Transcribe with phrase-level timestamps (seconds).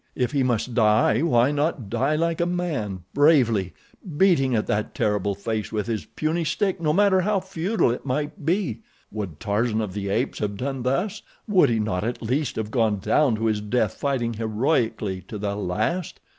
[0.15, 3.71] If he must die, why not die like a man—bravely;
[4.17, 8.43] beating at that terrible face with his puny stick, no matter how futile it might
[8.43, 8.81] be.
[9.11, 11.21] Would Tarzan of the Apes have done thus?
[11.47, 15.55] Would he not at least have gone down to his death fighting heroically to the
[15.55, 16.19] last?